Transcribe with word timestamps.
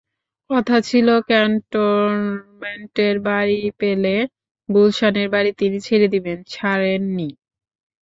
কথা 0.49 0.77
ছিল 0.89 1.07
ক্যান্টনমেন্টের 1.29 3.15
বাড়ি 3.27 3.61
পেলে 3.79 4.15
গুলশানের 4.69 5.27
বাড়ি 5.33 5.51
তিনি 5.59 5.77
ছেড়ে 5.87 6.07
দেবেন, 6.13 6.37
ছাড়েননি। 6.47 7.29